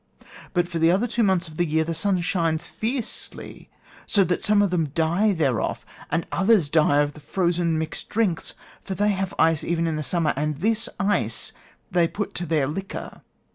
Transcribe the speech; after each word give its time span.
But 0.55 0.67
for 0.67 0.79
the 0.79 0.89
other 0.89 1.05
two 1.05 1.21
months 1.21 1.47
of 1.47 1.57
the 1.57 1.65
year 1.67 1.83
the 1.83 1.93
sun 1.93 2.21
shines 2.21 2.67
fiercely, 2.69 3.69
so 4.07 4.23
that 4.23 4.43
some 4.43 4.63
of 4.63 4.71
them 4.71 4.87
die 4.95 5.31
thereof, 5.31 5.85
and 6.09 6.25
others 6.31 6.71
die 6.71 7.01
of 7.03 7.13
the 7.13 7.19
frozen 7.19 7.77
mixed 7.77 8.09
drinks; 8.09 8.55
for 8.83 8.95
they 8.95 9.09
have 9.11 9.35
ice 9.37 9.63
even 9.63 9.85
in 9.85 9.97
the 9.97 10.01
summer, 10.01 10.33
and 10.35 10.55
this 10.57 10.89
ice 10.99 11.51
they 11.91 12.07
put 12.07 12.33
to 12.33 12.47
their 12.47 12.65
liquor. 12.65 13.21